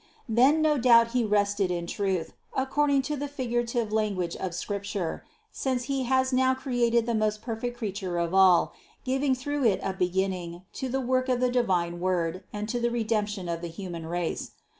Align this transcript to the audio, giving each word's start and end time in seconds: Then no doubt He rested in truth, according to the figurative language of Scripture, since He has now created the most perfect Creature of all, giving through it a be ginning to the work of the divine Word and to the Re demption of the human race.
Then 0.27 0.63
no 0.63 0.79
doubt 0.79 1.09
He 1.09 1.23
rested 1.23 1.69
in 1.69 1.85
truth, 1.85 2.33
according 2.55 3.03
to 3.03 3.15
the 3.15 3.27
figurative 3.27 3.93
language 3.93 4.35
of 4.35 4.55
Scripture, 4.55 5.23
since 5.51 5.83
He 5.83 6.05
has 6.05 6.33
now 6.33 6.55
created 6.55 7.05
the 7.05 7.13
most 7.13 7.43
perfect 7.43 7.77
Creature 7.77 8.17
of 8.17 8.33
all, 8.33 8.73
giving 9.03 9.35
through 9.35 9.65
it 9.65 9.79
a 9.83 9.93
be 9.93 10.09
ginning 10.09 10.63
to 10.73 10.89
the 10.89 11.01
work 11.01 11.29
of 11.29 11.39
the 11.39 11.51
divine 11.51 11.99
Word 11.99 12.43
and 12.51 12.67
to 12.69 12.79
the 12.79 12.89
Re 12.89 13.05
demption 13.05 13.47
of 13.47 13.61
the 13.61 13.67
human 13.69 14.07
race. 14.07 14.53